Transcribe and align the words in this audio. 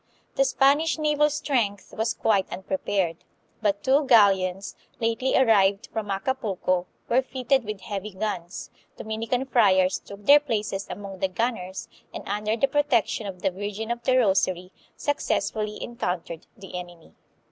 The 0.33 0.45
Spanish 0.45 0.97
naval 0.97 1.29
strength 1.29 1.93
was 1.95 2.15
quite 2.15 2.51
unprepared; 2.51 3.17
but 3.61 3.83
two 3.83 4.07
galleons, 4.07 4.75
lately 4.99 5.37
arrived 5.37 5.89
from 5.93 6.09
Acapulco, 6.09 6.87
were 7.07 7.21
fitted 7.21 7.63
with 7.65 7.81
heavy 7.81 8.09
guns, 8.15 8.71
Dominican 8.97 9.45
friars 9.45 9.99
took 9.99 10.25
their 10.25 10.39
places 10.39 10.87
among 10.89 11.19
the 11.19 11.27
gunners, 11.27 11.87
and, 12.11 12.27
under 12.27 12.57
the 12.57 12.67
protection 12.67 13.27
of 13.27 13.43
the 13.43 13.51
Virgin 13.51 13.91
of 13.91 14.01
the 14.01 14.17
Rosary, 14.17 14.71
successfully 14.97 15.77
encountered 15.83 16.47
the 16.57 16.75
enemy. 16.79 17.13